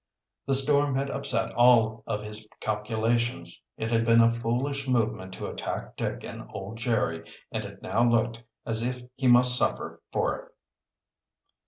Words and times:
The 0.47 0.55
storm 0.55 0.95
had 0.95 1.11
upset 1.11 1.51
all 1.53 2.03
of 2.07 2.23
his 2.23 2.47
calculations. 2.59 3.61
It 3.77 3.91
had 3.91 4.03
been 4.03 4.19
a 4.19 4.31
foolish 4.31 4.87
movement 4.87 5.31
to 5.35 5.45
attack 5.45 5.95
Dick 5.95 6.23
and 6.23 6.49
old 6.51 6.79
Jerry, 6.79 7.29
and 7.51 7.63
it 7.65 7.83
now 7.83 8.09
looked 8.09 8.41
as 8.65 8.81
if 8.81 9.07
he 9.15 9.27
must 9.27 9.55
suffer 9.55 10.01
for 10.11 10.37
it. 10.39 10.53